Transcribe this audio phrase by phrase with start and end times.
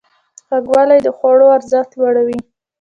[0.47, 2.39] خوږوالی د خوړو ارزښت لوړوي.